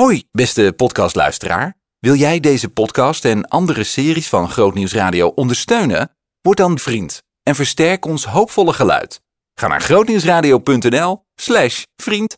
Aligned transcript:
Hoi, 0.00 0.24
beste 0.32 0.72
podcastluisteraar. 0.76 1.76
Wil 1.98 2.14
jij 2.14 2.40
deze 2.40 2.68
podcast 2.68 3.24
en 3.24 3.48
andere 3.48 3.84
series 3.84 4.28
van 4.28 4.50
Grootnieuws 4.50 4.92
Radio 4.92 5.28
ondersteunen? 5.28 6.10
Word 6.40 6.56
dan 6.56 6.78
vriend 6.78 7.22
en 7.42 7.54
versterk 7.54 8.04
ons 8.04 8.24
hoopvolle 8.24 8.72
geluid. 8.72 9.20
Ga 9.54 9.66
naar 9.66 9.80
grootnieuwsradio.nl 9.80 11.24
slash 11.34 11.82
vriend. 12.02 12.36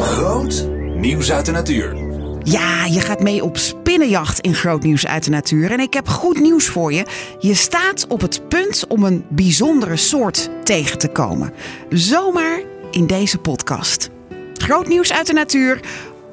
Groot 0.00 0.68
nieuws 0.94 1.32
uit 1.32 1.46
de 1.46 1.52
natuur. 1.52 2.01
Ja, 2.44 2.84
je 2.84 3.00
gaat 3.00 3.20
mee 3.20 3.44
op 3.44 3.56
spinnenjacht 3.56 4.40
in 4.40 4.54
Groot 4.54 4.82
Nieuws 4.82 5.06
uit 5.06 5.24
de 5.24 5.30
Natuur. 5.30 5.70
En 5.70 5.80
ik 5.80 5.94
heb 5.94 6.08
goed 6.08 6.40
nieuws 6.40 6.68
voor 6.68 6.92
je. 6.92 7.06
Je 7.38 7.54
staat 7.54 8.06
op 8.06 8.20
het 8.20 8.48
punt 8.48 8.86
om 8.86 9.04
een 9.04 9.24
bijzondere 9.28 9.96
soort 9.96 10.50
tegen 10.64 10.98
te 10.98 11.08
komen. 11.08 11.52
Zomaar 11.88 12.60
in 12.90 13.06
deze 13.06 13.38
podcast. 13.38 14.10
Groot 14.54 14.88
nieuws 14.88 15.12
uit 15.12 15.26
de 15.26 15.32
natuur 15.32 15.80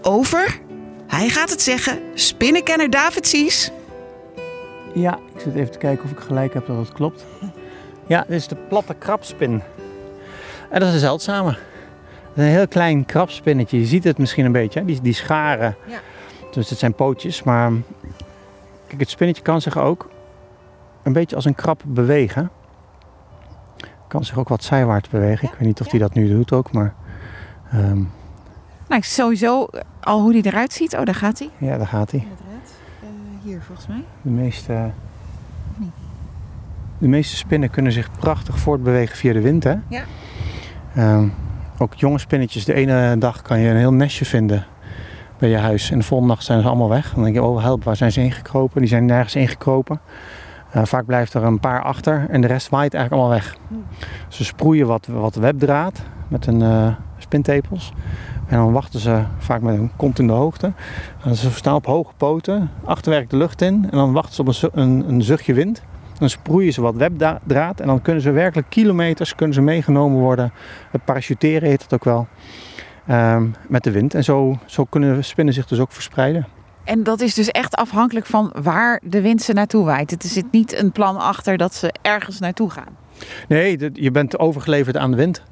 over, 0.01 0.59
hij 1.07 1.29
gaat 1.29 1.49
het 1.49 1.61
zeggen, 1.61 1.99
spinnenkenner 2.13 2.89
David 2.89 3.27
Sies. 3.27 3.71
Ja, 4.93 5.19
ik 5.35 5.41
zit 5.41 5.55
even 5.55 5.71
te 5.71 5.77
kijken 5.77 6.05
of 6.05 6.11
ik 6.11 6.19
gelijk 6.19 6.53
heb 6.53 6.67
dat 6.67 6.77
het 6.77 6.93
klopt. 6.93 7.25
Ja, 8.07 8.25
dit 8.27 8.37
is 8.37 8.47
de 8.47 8.55
platte 8.55 8.93
krabspin. 8.93 9.61
En 10.69 10.79
dat 10.79 10.87
is 10.87 10.93
een 10.93 10.99
zeldzame. 10.99 11.57
Een 12.39 12.45
heel 12.45 12.67
klein 12.67 13.05
krabspinnetje. 13.05 13.79
Je 13.79 13.85
ziet 13.85 14.03
het 14.03 14.17
misschien 14.17 14.45
een 14.45 14.51
beetje, 14.51 14.79
hè? 14.79 14.85
Die, 14.85 15.01
die 15.01 15.13
scharen. 15.13 15.75
Ja. 15.87 15.99
Dus 16.51 16.69
het 16.69 16.79
zijn 16.79 16.93
pootjes. 16.93 17.43
Maar 17.43 17.71
kijk, 18.87 18.99
het 18.99 19.09
spinnetje 19.09 19.41
kan 19.43 19.61
zich 19.61 19.77
ook 19.77 20.09
een 21.03 21.13
beetje 21.13 21.35
als 21.35 21.45
een 21.45 21.55
krab 21.55 21.81
bewegen. 21.85 22.49
Kan 24.07 24.25
zich 24.25 24.37
ook 24.37 24.47
wat 24.49 24.63
zijwaarts 24.63 25.09
bewegen. 25.09 25.47
Ik 25.47 25.53
weet 25.53 25.67
niet 25.67 25.81
of 25.81 25.91
hij 25.91 25.99
dat 25.99 26.13
nu 26.13 26.27
doet 26.27 26.51
ook, 26.53 26.71
maar... 26.71 26.93
ehm, 27.71 28.03
Nou, 28.87 29.01
sowieso 29.01 29.67
al 29.99 30.21
hoe 30.21 30.31
die 30.31 30.45
eruit 30.45 30.73
ziet. 30.73 30.95
Oh, 30.97 31.05
daar 31.05 31.15
gaat 31.15 31.39
hij. 31.39 31.49
ja, 31.57 31.77
daar 31.77 31.87
gaat 31.87 32.11
hij. 32.11 32.27
hier 33.43 33.61
volgens 33.61 33.87
mij. 33.87 34.03
De 34.21 34.29
meeste, 34.29 34.91
de 36.97 37.07
meeste 37.07 37.35
spinnen 37.35 37.69
kunnen 37.69 37.91
zich 37.91 38.11
prachtig 38.19 38.59
voortbewegen 38.59 39.17
via 39.17 39.33
de 39.33 39.41
wind. 39.41 39.63
Hè? 39.63 39.75
Ja. 39.87 40.03
Ehm, 40.95 41.27
ook 41.81 41.93
jonge 41.93 42.19
spinnetjes. 42.19 42.65
De 42.65 42.73
ene 42.73 43.17
dag 43.17 43.41
kan 43.41 43.59
je 43.59 43.69
een 43.69 43.77
heel 43.77 43.93
nestje 43.93 44.25
vinden 44.25 44.65
bij 45.37 45.49
je 45.49 45.57
huis. 45.57 45.91
En 45.91 45.97
de 45.97 46.05
volgende 46.05 46.33
dag 46.33 46.43
zijn 46.43 46.61
ze 46.61 46.67
allemaal 46.67 46.89
weg. 46.89 47.13
Dan 47.13 47.23
denk 47.23 47.35
je, 47.35 47.43
oh 47.43 47.61
help, 47.61 47.83
waar 47.83 47.95
zijn 47.95 48.11
ze 48.11 48.21
ingekropen? 48.21 48.79
Die 48.79 48.89
zijn 48.89 49.05
nergens 49.05 49.35
ingekropen. 49.35 49.99
Eh, 50.71 50.85
vaak 50.85 51.05
blijft 51.05 51.33
er 51.33 51.43
een 51.43 51.59
paar 51.59 51.83
achter 51.83 52.25
en 52.29 52.41
de 52.41 52.47
rest 52.47 52.69
waait 52.69 52.93
eigenlijk 52.93 53.23
allemaal 53.23 53.41
weg. 53.41 53.57
Ze 54.27 54.43
sproeien 54.43 54.87
wat, 54.87 55.07
wat 55.07 55.35
webdraad 55.35 56.01
met 56.27 56.45
een 56.45 56.61
eh, 56.61 56.87
spintepels. 57.17 57.93
En 58.47 58.57
dan 58.57 58.71
wachten 58.71 58.99
ze 58.99 59.23
vaak 59.37 59.61
met 59.61 59.77
een 59.77 59.91
kont 59.95 60.19
in 60.19 60.27
de 60.27 60.33
hoogte. 60.33 60.71
En 61.23 61.35
ze 61.35 61.51
staan 61.51 61.75
op 61.75 61.85
hoge 61.85 62.11
poten, 62.17 62.69
achterwerk 62.83 63.29
de 63.29 63.37
lucht 63.37 63.61
in. 63.61 63.87
En 63.91 63.97
dan 63.97 64.11
wachten 64.11 64.33
ze 64.55 64.67
op 64.67 64.75
een, 64.75 65.09
een 65.09 65.21
zuchtje 65.21 65.53
wind. 65.53 65.81
Dan 66.19 66.29
sproeien 66.29 66.73
ze 66.73 66.81
wat 66.81 66.95
webdraad. 66.95 67.79
En 67.79 67.87
dan 67.87 68.01
kunnen 68.01 68.21
ze 68.21 68.31
werkelijk 68.31 68.69
kilometers 68.69 69.35
kunnen 69.35 69.55
ze 69.55 69.61
meegenomen 69.61 70.19
worden. 70.19 70.51
Het 70.91 71.05
parachuteren 71.05 71.69
heet 71.69 71.81
het 71.81 71.93
ook 71.93 72.03
wel. 72.03 72.27
ehm, 73.07 73.45
met 73.67 73.83
de 73.83 73.91
wind. 73.91 74.13
En 74.13 74.23
zo, 74.23 74.57
zo 74.65 74.83
kunnen 74.83 75.23
spinnen 75.23 75.53
zich 75.53 75.65
dus 75.65 75.79
ook 75.79 75.91
verspreiden. 75.91 76.47
En 76.83 77.03
dat 77.03 77.21
is 77.21 77.33
dus 77.33 77.49
echt 77.49 77.75
afhankelijk 77.75 78.25
van 78.25 78.53
waar 78.61 79.01
de 79.03 79.21
wind 79.21 79.41
ze 79.41 79.53
naartoe 79.53 79.85
waait. 79.85 80.11
Er 80.23 80.29
zit 80.29 80.51
niet 80.51 80.79
een 80.79 80.91
plan 80.91 81.17
achter 81.17 81.57
dat 81.57 81.73
ze 81.75 81.93
ergens 82.01 82.39
naartoe 82.39 82.69
gaan. 82.69 82.97
Nee, 83.47 83.89
je 83.93 84.11
bent 84.11 84.39
overgeleverd 84.39 84.97
aan 84.97 85.11
de 85.11 85.17
wind. 85.17 85.43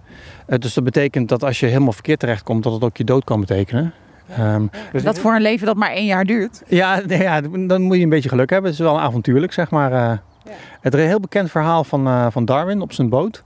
Eh, 0.48 0.60
dus 0.60 0.74
dat 0.74 0.84
betekent 0.84 1.30
dat 1.30 1.44
als 1.44 1.60
je 1.60 1.66
helemaal 1.66 1.92
verkeerd 1.92 2.20
terechtkomt, 2.20 2.64
dat 2.64 2.74
het 2.74 2.84
ook 2.84 2.98
je 2.98 3.04
dood 3.04 3.24
kan 3.24 3.40
betekenen. 3.40 3.94
Ehm, 4.38 4.66
dus 4.92 5.04
Dat 5.04 5.20
voor 5.20 5.36
een 5.36 5.42
leven 5.42 5.66
dat 5.66 5.76
maar 5.76 5.92
één 5.92 6.06
jaar 6.06 6.26
duurt. 6.26 6.64
Ja, 6.68 7.02
ja, 7.08 7.42
dan 7.42 7.82
moet 7.82 7.98
je 7.98 8.04
een 8.04 8.10
beetje 8.10 8.30
geluk 8.30 8.50
hebben. 8.50 8.72
Het 8.72 8.80
is 8.80 8.86
wel 8.86 9.00
avontuurlijk, 9.00 9.54
zeg 9.54 9.70
maar. 9.70 10.22
Het 10.82 10.94
is 10.94 11.00
een 11.00 11.08
heel 11.08 11.20
bekend 11.20 11.52
verhaal 11.52 11.84
van, 11.84 12.08
eh, 12.08 12.28
van 12.30 12.46
Darwin 12.46 12.82
op 12.82 12.94
zijn 12.94 13.10
boot. 13.10 13.44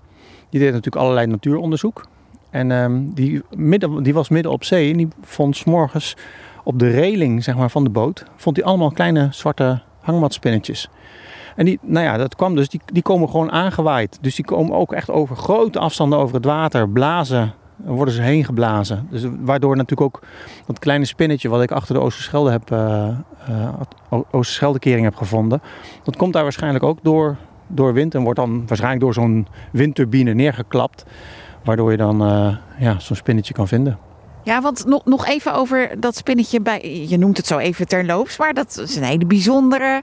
Die 0.49 0.59
deed 0.59 0.73
natuurlijk 0.73 1.03
allerlei 1.03 1.27
natuuronderzoek. 1.27 2.05
En 2.49 2.71
ehm, 2.71 3.01
die, 3.13 3.41
midden, 3.55 4.03
die 4.03 4.13
was 4.13 4.29
midden 4.29 4.51
op 4.51 4.63
zee 4.63 4.91
en 4.91 4.97
die 4.97 5.07
vond 5.21 5.55
's 5.55 5.63
morgens 5.63 6.17
op 6.63 6.79
de 6.79 6.89
reling 6.89 7.43
zeg 7.43 7.55
maar, 7.55 7.69
van 7.69 7.83
de 7.83 7.89
boot... 7.89 8.25
vond 8.35 8.55
hij 8.55 8.65
allemaal 8.65 8.91
kleine 8.91 9.27
zwarte 9.31 9.81
hangmatspinnetjes. 10.01 10.89
En 11.55 11.65
die, 11.65 11.79
nou 11.81 12.05
ja, 12.05 12.17
dat 12.17 12.35
kwam 12.35 12.55
dus, 12.55 12.69
die, 12.69 12.81
die 12.85 13.01
komen 13.01 13.29
gewoon 13.29 13.51
aangewaaid. 13.51 14.17
Dus 14.21 14.35
die 14.35 14.45
komen 14.45 14.75
ook 14.75 14.93
echt 14.93 15.09
over 15.09 15.35
grote 15.35 15.79
afstanden 15.79 16.19
over 16.19 16.35
het 16.35 16.45
water 16.45 16.89
blazen. 16.89 17.53
Dan 17.85 17.95
worden 17.95 18.13
ze 18.13 18.21
heen 18.21 18.45
geblazen. 18.45 19.07
Dus 19.09 19.23
waardoor 19.39 19.75
natuurlijk 19.75 20.01
ook 20.01 20.21
dat 20.65 20.79
kleine 20.79 21.05
spinnetje 21.05 21.49
wat 21.49 21.61
ik 21.61 21.71
achter 21.71 21.95
de 21.95 22.01
Oosterschelde 22.01 22.51
heb, 22.51 22.71
O- 24.09 24.25
Oosterscheldekering 24.31 25.03
heb 25.03 25.15
gevonden. 25.15 25.61
Dat 26.03 26.15
komt 26.15 26.33
daar 26.33 26.43
waarschijnlijk 26.43 26.83
ook 26.83 26.99
door, 27.01 27.35
door 27.67 27.93
wind 27.93 28.15
en 28.15 28.23
wordt 28.23 28.39
dan 28.39 28.63
waarschijnlijk 28.67 29.01
door 29.03 29.13
zo'n 29.13 29.47
windturbine 29.71 30.33
neergeklapt. 30.33 31.05
Waardoor 31.63 31.91
je 31.91 31.97
dan 31.97 32.23
eh, 32.23 32.55
ja, 32.79 32.99
zo'n 32.99 33.15
spinnetje 33.15 33.53
kan 33.53 33.67
vinden. 33.67 33.97
Ja, 34.43 34.61
want 34.61 34.85
nog, 34.85 35.05
nog 35.05 35.27
even 35.27 35.53
over 35.53 35.99
dat 35.99 36.15
spinnetje 36.15 36.61
bij. 36.61 37.05
Je 37.09 37.17
noemt 37.17 37.37
het 37.37 37.45
zo 37.47 37.57
even 37.57 37.87
terloops, 37.87 38.37
maar 38.37 38.53
dat 38.53 38.77
is 38.83 38.95
een 38.95 39.03
hele 39.03 39.25
bijzondere 39.25 40.01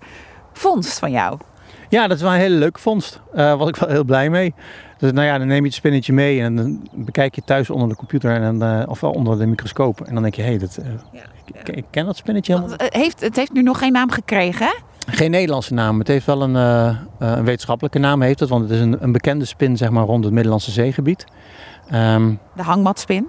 vondst 0.53 0.99
van 0.99 1.11
jou. 1.11 1.39
Ja, 1.89 2.07
dat 2.07 2.17
is 2.17 2.23
wel 2.23 2.33
een 2.33 2.39
hele 2.39 2.55
leuke 2.55 2.81
vondst. 2.81 3.21
Daar 3.35 3.57
was 3.57 3.69
ik 3.69 3.77
wel 3.77 3.89
heel 3.89 4.05
blij 4.05 4.31
mee. 4.31 4.55
Dus 4.99 5.13
nou 5.13 5.27
ja, 5.27 5.39
dan 5.39 5.47
neem 5.47 5.61
je 5.61 5.67
het 5.67 5.75
spinnetje 5.75 6.13
mee 6.13 6.41
en 6.41 6.57
dan 6.57 6.89
bekijk 6.95 7.35
je 7.35 7.43
thuis 7.45 7.71
onder 7.71 7.89
de 7.89 7.97
computer 7.97 8.43
en 8.43 8.63
eh, 8.63 8.83
of 8.89 9.01
wel 9.01 9.11
onder 9.11 9.39
de 9.39 9.47
microscoop. 9.47 10.01
En 10.01 10.15
dan 10.15 10.23
denk 10.23 10.35
je, 10.35 10.43
hé, 10.43 10.59
dat, 10.59 10.77
eh, 10.77 11.21
ik, 11.45 11.69
ik 11.69 11.85
ken 11.91 12.07
dat 12.07 12.17
spinnetje 12.17 12.55
helemaal 12.55 12.77
heeft, 12.79 13.21
het 13.21 13.37
heeft 13.37 13.53
nu 13.53 13.63
nog 13.63 13.79
geen 13.79 13.93
naam 13.93 14.11
gekregen, 14.11 14.67
hè? 14.67 14.73
Geen 15.11 15.31
Nederlandse 15.31 15.75
naam. 15.75 15.99
Het 15.99 16.09
heeft 16.09 16.27
wel 16.27 16.43
een, 16.43 16.57
eh, 16.57 16.89
eh, 16.89 16.97
een 17.19 17.45
wetenschappelijke 17.45 17.99
naam, 17.99 18.23
heeft 18.23 18.41
het, 18.41 18.49
want 18.49 18.63
het 18.63 18.73
is 18.73 18.81
een, 18.81 18.97
een 19.03 19.13
bekende 19.13 19.45
spin 19.45 19.77
zeg 19.77 19.91
maar, 19.91 20.05
rond 20.05 20.25
het 20.25 20.33
Middellandse 20.33 20.71
zeegebied. 20.71 21.25
Ehm, 21.91 22.35
De 22.57 22.63
hangmatspin. 22.63 23.29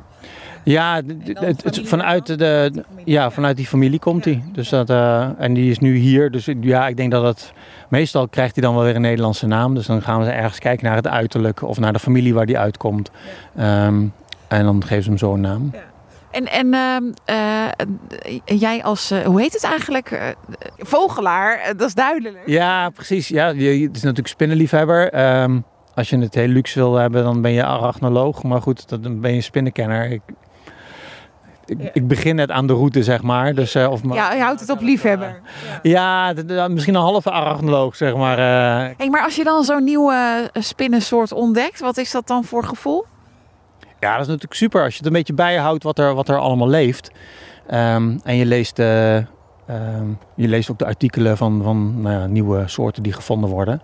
Ja, 0.63 1.01
het, 1.33 1.63
het- 1.63 1.81
vanuit, 1.87 2.25
de, 2.25 2.35
de- 2.35 2.83
ja, 3.05 3.31
vanuit 3.31 3.57
die 3.57 3.65
familie 3.67 3.99
komt 3.99 4.25
hij. 4.25 4.43
Dus 4.53 4.69
dat, 4.69 4.89
eh, 4.89 5.27
en 5.37 5.53
die 5.53 5.71
is 5.71 5.79
nu 5.79 5.95
hier. 5.95 6.31
Dus 6.31 6.47
ja, 6.61 6.87
ik 6.87 6.97
denk 6.97 7.11
dat 7.11 7.23
het. 7.23 7.53
Meestal 7.89 8.27
krijgt 8.27 8.55
hij 8.55 8.63
dan 8.63 8.75
wel 8.75 8.83
weer 8.83 8.95
een 8.95 9.01
Nederlandse 9.01 9.47
naam. 9.47 9.75
Dus 9.75 9.85
dan 9.85 10.01
gaan 10.01 10.19
we 10.23 10.29
ergens 10.29 10.59
kijken 10.59 10.85
naar 10.85 10.95
het 10.95 11.07
uiterlijk 11.07 11.61
of 11.61 11.79
naar 11.79 11.93
de 11.93 11.99
familie 11.99 12.33
waar 12.33 12.45
die 12.45 12.57
uitkomt. 12.57 13.11
Ehm, 13.55 14.03
en 14.47 14.63
dan 14.63 14.83
geven 14.85 15.03
ze 15.03 15.09
hem 15.09 15.17
zo 15.17 15.33
een 15.33 15.41
naam. 15.41 15.71
En, 16.31 16.45
en 16.51 16.73
ehm, 16.73 17.03
eh, 17.25 18.39
jij 18.59 18.83
als, 18.83 19.11
eh, 19.11 19.19
hoe 19.19 19.41
heet 19.41 19.53
het 19.53 19.63
eigenlijk? 19.63 20.35
Vogelaar, 20.77 21.73
dat 21.77 21.87
is 21.87 21.93
duidelijk. 21.93 22.37
Ja, 22.45 22.89
precies. 22.89 23.27
Ja, 23.27 23.47
je, 23.47 23.81
het 23.83 23.95
is 23.95 24.01
natuurlijk 24.01 24.27
spinnenliefhebber. 24.27 25.09
Ehm, 25.11 25.59
als 25.95 26.09
je 26.09 26.17
het 26.19 26.33
heel 26.35 26.47
luxe 26.47 26.79
wil 26.79 26.95
hebben, 26.95 27.23
dan 27.23 27.41
ben 27.41 27.51
je 27.51 27.63
arachnoloog. 27.65 28.43
Maar 28.43 28.61
goed, 28.61 28.89
dan 29.03 29.19
ben 29.19 29.33
je 29.33 29.41
spinnenkenner. 29.41 30.11
Ik, 30.11 30.21
ik, 31.69 31.89
ik 31.93 32.07
begin 32.07 32.35
net 32.35 32.51
aan 32.51 32.67
de 32.67 32.73
route, 32.73 33.03
zeg 33.03 33.21
maar. 33.21 33.53
Dus, 33.55 33.75
eh, 33.75 33.91
of, 33.91 34.01
Ja, 34.13 34.33
je 34.33 34.41
houdt 34.41 34.59
het 34.59 34.69
op 34.69 34.81
liefhebber. 34.81 35.39
ja, 35.81 36.33
misschien 36.69 36.95
een 36.95 37.01
halve 37.01 37.31
arachnoloog, 37.31 37.95
zeg 37.95 38.15
maar. 38.15 38.37
eh. 38.37 38.95
Hey, 38.97 39.09
maar 39.09 39.23
als 39.23 39.35
je 39.35 39.43
dan 39.43 39.63
zo'n 39.63 39.83
nieuwe 39.83 40.49
eh, 40.53 40.61
spinnensoort 40.61 41.31
ontdekt, 41.31 41.79
wat 41.79 41.97
is 41.97 42.11
dat 42.11 42.27
dan 42.27 42.43
voor 42.43 42.63
gevoel? 42.63 43.05
Ja, 43.99 44.11
dat 44.11 44.21
is 44.21 44.27
natuurlijk 44.27 44.53
super 44.53 44.83
als 44.83 44.91
je 44.91 44.97
het 44.97 45.07
een 45.07 45.13
beetje 45.13 45.33
bijhoudt 45.33 45.83
wat 45.83 45.99
er, 45.99 46.13
wat 46.13 46.29
er 46.29 46.37
allemaal 46.37 46.69
leeft. 46.69 47.11
Ehm, 47.67 48.17
en 48.23 48.35
je 48.35 48.45
leest, 48.45 48.79
eh, 48.79 49.15
ehm, 49.15 49.25
je 50.35 50.47
leest 50.47 50.71
ook 50.71 50.79
de 50.79 50.85
artikelen 50.85 51.37
van, 51.37 51.61
van 51.63 52.01
nou 52.01 52.19
ja, 52.19 52.25
nieuwe 52.25 52.63
soorten 52.67 53.03
die 53.03 53.13
gevonden 53.13 53.49
worden. 53.49 53.81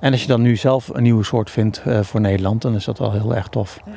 En 0.00 0.12
als 0.12 0.20
je 0.22 0.28
dan 0.28 0.42
nu 0.42 0.56
zelf 0.56 0.88
een 0.92 1.02
nieuwe 1.02 1.24
soort 1.24 1.50
vindt 1.50 1.82
voor 2.00 2.20
Nederland, 2.20 2.62
dan 2.62 2.74
is 2.74 2.84
dat 2.84 2.98
wel 2.98 3.12
heel 3.12 3.34
erg 3.34 3.48
tof. 3.48 3.78
Ja, 3.86 3.92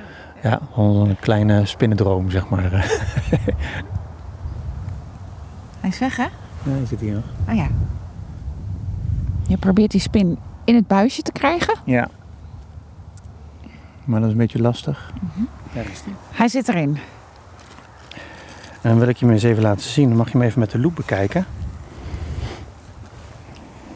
gewoon 0.74 1.10
een 1.10 1.20
kleine 1.20 1.66
spinnendroom, 1.66 2.32
zeg 2.32 2.50
maar. 2.50 2.72
Hij 5.80 5.90
is 5.90 6.00
weg, 6.00 6.16
hè? 6.16 6.28
Ja, 6.64 6.78
die 6.78 6.86
zit 6.86 7.00
hier 7.00 7.14
nog. 7.14 7.24
Oh 7.50 7.56
ja. 7.56 7.68
Je 9.48 9.58
probeert 9.58 9.92
die 9.92 10.02
spin 10.02 10.38
in 10.64 10.76
het 10.76 10.88
buisje 10.88 11.22
te 11.22 11.32
krijgen. 11.32 11.76
Ja. 11.86 12.10
Maar 14.06 14.20
dat 14.20 14.28
is 14.28 14.36
een 14.36 14.42
beetje 14.42 14.62
lastig. 14.62 15.14
Daar 15.74 15.86
is 15.92 16.04
die. 16.04 16.14
Hij 16.32 16.48
zit 16.48 16.68
erin. 16.68 16.98
En 18.82 18.90
dan 18.90 19.00
wil 19.00 19.08
ik 19.08 19.18
je 19.18 19.26
hem 19.26 19.34
eens 19.34 19.44
even 19.44 19.64
laten 19.64 19.90
zien. 19.90 20.08
Dan 20.08 20.18
mag 20.18 20.32
je 20.32 20.38
hem 20.38 20.48
even 20.48 20.60
met 20.60 20.72
de 20.72 20.80
loep 20.80 20.96
bekijken. 20.96 21.46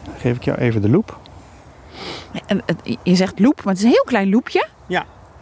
Dan 0.04 0.14
geef 0.18 0.36
ik 0.36 0.44
jou 0.44 0.58
even 0.58 0.82
de 0.82 0.88
loep. 0.88 1.20
Je 3.02 3.14
zegt 3.14 3.38
loep, 3.38 3.56
maar 3.64 3.72
het 3.72 3.82
is 3.82 3.84
een 3.84 3.90
heel 3.90 4.04
klein 4.04 4.28
loepje. 4.28 4.66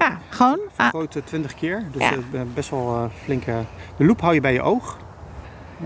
Ja. 0.09 0.19
Gewoon. 0.29 0.59
ah, 0.77 0.89
Grote 0.89 1.25
20 1.25 1.55
keer. 1.55 1.83
Dus 1.93 2.03
Ja. 2.03 2.13
eh, 2.33 2.41
best 2.55 2.71
wel 2.71 2.95
eh, 2.95 3.05
flinke. 3.25 3.55
De 3.97 4.05
loep 4.05 4.21
hou 4.21 4.35
je 4.35 4.41
bij 4.41 4.53
je 4.53 4.63
oog. 4.63 4.97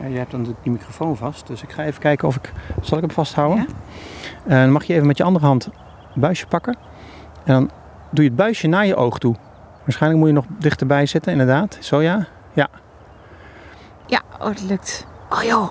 Ja, 0.01 0.07
je 0.07 0.17
hebt 0.19 0.31
dan 0.31 0.43
die 0.63 0.73
microfoon 0.73 1.17
vast. 1.17 1.47
Dus 1.47 1.63
ik 1.63 1.73
ga 1.73 1.85
even 1.85 2.01
kijken 2.01 2.29
of 2.29 2.37
ik. 2.37 2.53
Zal 2.83 2.99
ik 2.99 3.05
hem 3.05 3.13
vasthouden? 3.13 3.59
Ja. 3.59 3.67
En 4.47 4.61
dan 4.63 4.73
mag 4.73 4.85
je 4.85 4.95
even 4.95 5.07
met 5.07 5.17
je 5.17 5.25
andere 5.25 5.47
hand 5.47 5.65
een 6.15 6.21
buisje 6.21 6.47
pakken. 6.47 6.77
En 7.45 7.53
dan 7.55 7.71
doe 8.11 8.25
je 8.25 8.31
het 8.31 8.39
buisje 8.39 8.67
naar 8.67 8.87
je 8.87 8.97
oog 8.97 9.19
toe. 9.19 9.37
Waarschijnlijk 9.85 10.21
moet 10.21 10.29
je 10.31 10.35
nog 10.37 10.45
dichterbij 10.59 11.07
zitten, 11.07 11.33
inderdaad. 11.33 11.79
Zo 11.81 12.03
ja. 12.03 12.27
Ja. 12.53 12.69
Ja, 14.07 14.23
oh, 14.41 14.47
het 14.47 14.63
lukt. 14.63 15.07
Oh 15.31 15.43
joh. 15.43 15.69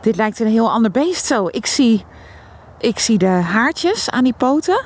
Dit 0.00 0.16
lijkt 0.16 0.40
een 0.40 0.46
heel 0.46 0.70
ander 0.70 0.90
beest 0.90 1.24
zo. 1.24 1.46
Ik 1.50 1.66
zie, 1.66 2.04
ik 2.78 2.98
zie 2.98 3.18
de 3.18 3.26
haartjes 3.26 4.10
aan 4.10 4.24
die 4.24 4.34
poten. 4.36 4.82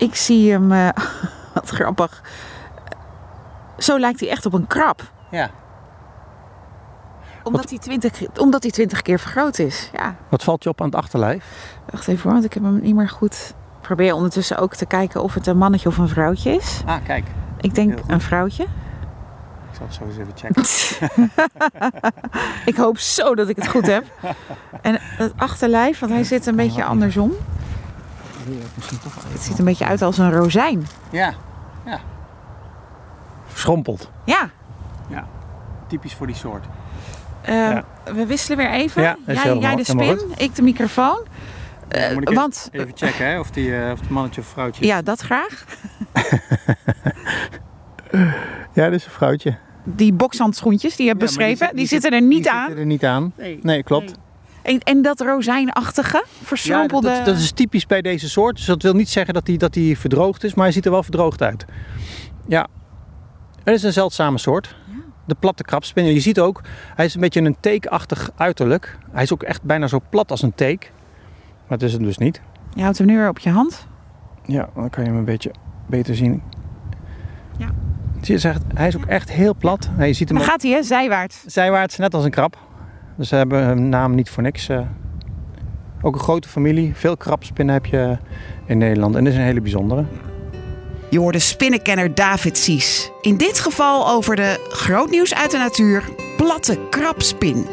Ik 0.00 0.14
zie 0.14 0.50
hem, 0.52 0.72
eh, 0.72 0.88
wat 1.54 1.68
grappig. 1.68 2.22
Zo 3.78 3.98
lijkt 3.98 4.20
hij 4.20 4.28
echt 4.28 4.46
op 4.46 4.52
een 4.52 4.66
krab. 4.66 5.02
ja. 5.30 5.50
Omdat 7.42 7.70
hij, 7.70 7.78
20, 7.78 8.20
omdat 8.38 8.62
hij 8.62 8.72
20 8.72 9.02
keer 9.02 9.18
vergroot 9.18 9.58
is. 9.58 9.90
Ja, 9.92 10.14
Wat 10.28 10.44
valt 10.44 10.62
je 10.62 10.68
op 10.68 10.80
aan 10.80 10.86
het 10.86 10.94
achterlijf? 10.94 11.44
wacht 11.90 12.08
even 12.08 12.22
hoor, 12.22 12.32
want 12.32 12.44
ik 12.44 12.52
heb 12.54 12.62
hem 12.62 12.80
niet 12.80 12.94
meer 12.94 13.08
goed. 13.08 13.54
Ik 13.76 13.80
probeer 13.86 14.14
ondertussen 14.14 14.58
ook 14.58 14.74
te 14.74 14.86
kijken 14.86 15.22
of 15.22 15.34
het 15.34 15.46
een 15.46 15.56
mannetje 15.58 15.88
of 15.88 15.98
een 15.98 16.08
vrouwtje 16.08 16.50
is. 16.50 16.82
Ah, 16.86 16.96
kijk. 17.04 17.24
Ik 17.60 17.74
denk 17.74 17.98
een 18.06 18.20
vrouwtje. 18.20 18.62
Ik 18.62 19.76
zal 19.76 19.86
het 19.86 19.94
zo 19.94 20.04
eens 20.04 20.16
even 20.16 20.32
checken. 20.34 20.64
Ik 22.72 22.76
hoop 22.76 22.98
zo 22.98 23.34
dat 23.34 23.48
ik 23.48 23.56
het 23.56 23.68
goed 23.68 23.86
heb. 23.86 24.04
En 24.82 24.96
het 25.00 25.32
achterlijf, 25.36 25.98
want 25.98 26.12
hij 26.12 26.24
zit 26.24 26.46
een 26.46 26.56
beetje 26.56 26.84
andersom. 26.84 27.32
Het 29.32 29.40
ziet 29.42 29.58
een 29.58 29.64
beetje 29.64 29.84
uit 29.86 30.02
als 30.02 30.18
een 30.18 30.30
rozijn. 30.32 30.86
Ja. 31.10 31.32
Ja. 31.84 32.00
Verschrompeld. 33.46 34.10
Ja, 34.24 34.50
Typisch 35.88 36.14
voor 36.14 36.26
die 36.26 36.36
soort. 36.36 36.64
eh, 37.42 37.54
Ja. 37.54 37.84
we 38.14 38.26
wisselen 38.26 38.58
weer 38.58 38.70
even. 38.70 39.02
Ja, 39.02 39.16
jij, 39.26 39.36
helemaal- 39.36 39.60
jij 39.62 39.76
de 39.76 39.84
spin, 39.84 40.20
ik 40.36 40.54
de 40.54 40.62
microfoon. 40.62 41.26
Eh, 41.88 42.02
moet 42.12 42.22
ik 42.22 42.28
even- 42.28 42.34
want, 42.40 42.68
Even 42.72 42.90
checken 42.94 43.26
hè, 43.26 43.38
of, 43.40 43.50
die, 43.50 43.76
eh, 43.76 43.92
of 43.92 44.00
het 44.00 44.08
mannetje 44.10 44.40
of 44.40 44.46
vrouwtje 44.46 44.82
is. 44.82 44.88
ja, 44.88 45.02
dat 45.02 45.20
graag. 45.20 45.64
Ja, 48.74 48.84
dat 48.84 48.92
is 48.92 49.04
een 49.04 49.10
vrouwtje. 49.10 49.56
Die 49.84 50.12
bokshandschoentjes 50.12 50.96
die 50.96 51.04
je 51.06 51.10
hebt 51.10 51.20
Ja, 51.20 51.26
beschreven, 51.26 51.76
die, 51.76 51.86
zitten 51.86 52.10
er 52.12 52.22
niet 52.22 52.42
die 52.42 52.50
aan. 52.52 52.60
zitten 52.66 52.78
er 52.80 52.86
niet 52.86 53.04
aan. 53.04 53.32
Nee, 53.62 53.82
klopt. 53.82 54.12
En, 54.62 54.78
en 54.78 55.02
dat 55.02 55.20
rozijnachtige, 55.20 56.16
Ja, 56.16 56.44
verschrompelde... 56.44 57.08
dat, 57.08 57.24
dat 57.24 57.36
is 57.36 57.52
typisch 57.52 57.86
bij 57.86 58.02
deze 58.02 58.28
soort. 58.28 58.56
Dus 58.56 58.64
dat 58.64 58.82
wil 58.82 58.92
niet 58.94 59.08
zeggen 59.08 59.34
dat 59.34 59.46
hij 59.46 59.56
dat 59.56 59.72
die 59.72 59.98
verdroogd 59.98 60.44
is, 60.44 60.54
maar 60.54 60.64
hij 60.64 60.72
ziet 60.72 60.84
er 60.84 60.90
wel 60.90 61.02
verdroogd 61.02 61.42
uit. 61.42 61.64
Ja, 62.48 62.66
het 63.64 63.74
is 63.74 63.82
een 63.82 63.92
zeldzame 63.92 64.38
soort. 64.38 64.76
De 65.26 65.36
platte 65.38 65.62
krabspin. 65.62 66.04
Je 66.04 66.20
ziet 66.20 66.40
ook, 66.40 66.62
hij 66.94 67.04
is 67.04 67.14
een 67.14 67.20
beetje 67.20 67.40
een 67.40 67.56
teekachtig 67.60 68.30
uiterlijk. 68.36 68.98
Hij 69.12 69.22
is 69.22 69.32
ook 69.32 69.42
echt 69.42 69.62
bijna 69.62 69.86
zo 69.86 70.00
plat 70.10 70.30
als 70.30 70.42
een 70.42 70.54
teek. 70.54 70.92
Maar 71.68 71.78
het 71.78 71.82
is 71.82 71.92
het 71.92 72.02
dus 72.02 72.18
niet. 72.18 72.40
Je 72.74 72.82
houdt 72.82 72.98
hem 72.98 73.06
nu 73.06 73.16
weer 73.16 73.28
op 73.28 73.38
je 73.38 73.50
hand. 73.50 73.86
Ja, 74.46 74.68
dan 74.74 74.90
kan 74.90 75.04
je 75.04 75.08
hem 75.10 75.18
een 75.18 75.24
beetje 75.24 75.50
beter 75.86 76.14
zien. 76.16 76.42
Ja. 77.58 77.68
Zie 78.20 78.34
je, 78.34 78.40
zegt, 78.40 78.62
hij 78.74 78.88
is 78.88 78.96
ook 78.96 79.04
echt 79.06 79.30
heel 79.30 79.54
plat. 79.54 79.90
Je 79.98 80.12
ziet 80.12 80.28
hem 80.28 80.36
Dan 80.38 80.46
ook 80.46 80.52
gaat 80.52 80.62
hij, 80.62 80.70
hè, 80.70 80.82
zijwaarts. 80.82 81.42
zijwaarts, 81.46 81.96
net 81.96 82.14
als 82.14 82.24
een 82.24 82.30
krab. 82.30 82.58
Dus 83.20 83.28
ze 83.28 83.34
hebben 83.34 83.64
hun 83.64 83.88
naam 83.88 84.14
niet 84.14 84.30
voor 84.30 84.42
niks. 84.42 84.68
eh. 84.68 84.80
Ook 86.02 86.14
een 86.14 86.20
grote 86.20 86.48
familie. 86.48 86.92
Veel 86.94 87.16
krabspinnen 87.16 87.74
heb 87.74 87.86
je 87.86 88.18
in 88.66 88.78
Nederland. 88.78 89.14
En 89.14 89.24
dit 89.24 89.32
is 89.32 89.38
een 89.38 89.44
hele 89.44 89.60
bijzondere. 89.60 90.04
Je 91.08 91.18
hoorde 91.18 91.38
spinnenkenner 91.38 92.14
David 92.14 92.58
Sies. 92.58 93.10
In 93.20 93.36
dit 93.36 93.58
geval 93.58 94.08
over 94.08 94.36
de 94.36 94.66
grootnieuws 94.68 95.34
uit 95.34 95.50
de 95.50 95.58
natuur, 95.58 96.04
platte 96.36 96.78
krabspin. 96.90 97.66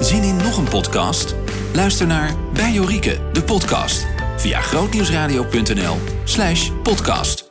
Zin 0.00 0.22
in 0.22 0.36
nog 0.36 0.56
een 0.56 0.68
podcast? 0.68 1.34
Luister 1.74 2.06
naar 2.06 2.30
Bij 2.54 2.72
Jorike, 2.72 3.18
de 3.32 3.42
podcast. 3.42 4.06
Via 4.36 4.60
grootnieuwsradio.nl 4.60 5.96
slash 6.24 6.70
podcast. 6.82 7.49